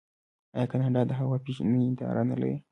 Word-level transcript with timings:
آیا 0.55 0.65
کاناډا 0.71 1.01
د 1.07 1.11
هوا 1.19 1.37
پیژندنې 1.45 1.85
اداره 1.91 2.23
نلري؟ 2.29 2.53